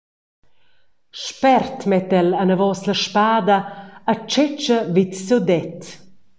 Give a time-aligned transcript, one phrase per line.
[1.23, 3.57] Spert metta el anavos la spada
[4.11, 5.81] e tschetscha vid siu det.